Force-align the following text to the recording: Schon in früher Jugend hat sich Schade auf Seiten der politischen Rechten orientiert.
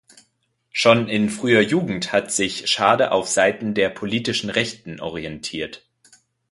Schon 0.71 1.07
in 1.07 1.29
früher 1.29 1.61
Jugend 1.61 2.11
hat 2.11 2.31
sich 2.31 2.65
Schade 2.67 3.11
auf 3.11 3.27
Seiten 3.27 3.75
der 3.75 3.89
politischen 3.91 4.49
Rechten 4.49 4.99
orientiert. 4.99 5.85